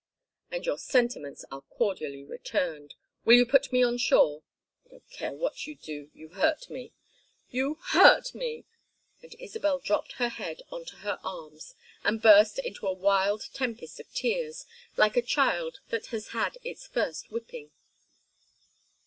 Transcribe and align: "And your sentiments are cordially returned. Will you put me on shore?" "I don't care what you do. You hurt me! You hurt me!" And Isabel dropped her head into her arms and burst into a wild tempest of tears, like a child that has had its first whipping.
"And 0.49 0.65
your 0.65 0.79
sentiments 0.79 1.45
are 1.51 1.61
cordially 1.61 2.23
returned. 2.23 2.95
Will 3.23 3.35
you 3.35 3.45
put 3.45 3.71
me 3.71 3.83
on 3.83 3.99
shore?" 3.99 4.41
"I 4.87 4.89
don't 4.93 5.07
care 5.11 5.31
what 5.31 5.67
you 5.67 5.75
do. 5.75 6.09
You 6.15 6.29
hurt 6.29 6.71
me! 6.71 6.91
You 7.51 7.75
hurt 7.91 8.33
me!" 8.33 8.65
And 9.21 9.35
Isabel 9.37 9.77
dropped 9.77 10.13
her 10.13 10.29
head 10.29 10.63
into 10.71 10.95
her 11.05 11.19
arms 11.23 11.75
and 12.03 12.19
burst 12.19 12.57
into 12.57 12.87
a 12.87 12.93
wild 12.93 13.43
tempest 13.53 13.99
of 13.99 14.11
tears, 14.11 14.65
like 14.97 15.17
a 15.17 15.21
child 15.21 15.81
that 15.89 16.07
has 16.07 16.29
had 16.29 16.57
its 16.63 16.87
first 16.87 17.29
whipping. 17.29 17.69